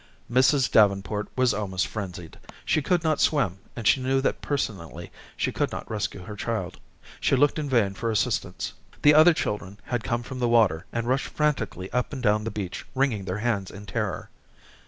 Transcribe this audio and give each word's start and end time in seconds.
Mrs. 0.31 0.71
Davenport 0.71 1.27
was 1.37 1.53
almost 1.53 1.85
frenzied. 1.85 2.39
She 2.65 2.81
could 2.81 3.03
not 3.03 3.21
swim 3.21 3.59
and 3.75 3.85
she 3.87 4.01
knew 4.01 4.19
that 4.21 4.41
personally 4.41 5.11
she 5.37 5.51
could 5.51 5.71
not 5.71 5.87
rescue 5.91 6.23
her 6.23 6.35
child. 6.35 6.79
She 7.19 7.35
looked 7.35 7.59
in 7.59 7.69
vain 7.69 7.93
for 7.93 8.09
assistance. 8.09 8.73
The 9.03 9.13
other 9.13 9.35
children 9.35 9.77
had 9.83 10.03
come 10.03 10.23
from 10.23 10.39
the 10.39 10.49
water, 10.49 10.87
and 10.91 11.05
rushed 11.07 11.27
frantically 11.27 11.93
up 11.93 12.13
and 12.13 12.23
down 12.23 12.45
the 12.45 12.49
beach 12.49 12.83
wringing 12.95 13.25
their 13.25 13.37
hands 13.37 13.69
in 13.69 13.85
terror. 13.85 14.31